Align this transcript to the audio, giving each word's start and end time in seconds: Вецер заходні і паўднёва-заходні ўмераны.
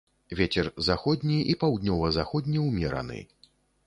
Вецер 0.37 0.69
заходні 0.87 1.35
і 1.53 1.55
паўднёва-заходні 1.63 2.63
ўмераны. 2.69 3.19